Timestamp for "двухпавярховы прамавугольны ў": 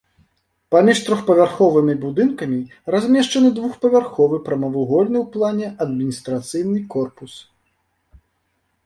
3.57-5.37